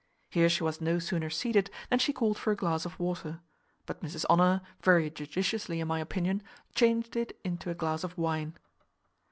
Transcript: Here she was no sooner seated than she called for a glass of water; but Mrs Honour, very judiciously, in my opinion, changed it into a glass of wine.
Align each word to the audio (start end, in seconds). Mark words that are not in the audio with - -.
Here 0.31 0.49
she 0.49 0.63
was 0.63 0.81
no 0.81 0.97
sooner 0.97 1.29
seated 1.29 1.69
than 1.91 1.99
she 1.99 2.11
called 2.11 2.35
for 2.35 2.49
a 2.49 2.55
glass 2.55 2.87
of 2.87 2.99
water; 2.99 3.39
but 3.85 4.01
Mrs 4.01 4.25
Honour, 4.31 4.61
very 4.81 5.11
judiciously, 5.11 5.79
in 5.79 5.87
my 5.87 5.99
opinion, 5.99 6.41
changed 6.73 7.15
it 7.15 7.39
into 7.43 7.69
a 7.69 7.75
glass 7.75 8.03
of 8.03 8.17
wine. 8.17 8.57